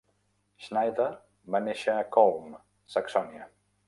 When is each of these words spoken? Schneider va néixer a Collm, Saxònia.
Schneider 0.67 1.09
va 1.55 1.61
néixer 1.65 1.97
a 1.97 2.07
Collm, 2.17 2.57
Saxònia. 2.95 3.47